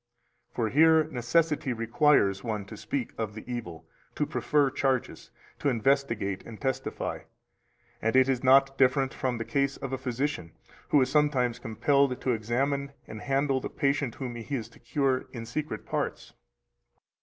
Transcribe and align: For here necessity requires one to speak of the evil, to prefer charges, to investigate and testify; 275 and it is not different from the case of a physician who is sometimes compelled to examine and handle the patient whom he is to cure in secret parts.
For 0.51 0.69
here 0.69 1.03
necessity 1.11 1.73
requires 1.73 2.43
one 2.43 2.65
to 2.65 2.75
speak 2.75 3.13
of 3.19 3.35
the 3.35 3.43
evil, 3.47 3.87
to 4.15 4.25
prefer 4.25 4.71
charges, 4.71 5.29
to 5.59 5.69
investigate 5.69 6.41
and 6.43 6.59
testify; 6.59 7.19
275 7.99 8.07
and 8.07 8.15
it 8.15 8.27
is 8.27 8.43
not 8.43 8.79
different 8.79 9.13
from 9.13 9.37
the 9.37 9.45
case 9.45 9.77
of 9.77 9.93
a 9.93 9.99
physician 9.99 10.53
who 10.89 10.99
is 11.03 11.11
sometimes 11.11 11.59
compelled 11.59 12.19
to 12.19 12.31
examine 12.31 12.93
and 13.05 13.21
handle 13.21 13.61
the 13.61 13.69
patient 13.69 14.15
whom 14.15 14.33
he 14.33 14.55
is 14.55 14.69
to 14.69 14.79
cure 14.79 15.27
in 15.33 15.45
secret 15.45 15.85
parts. 15.85 16.33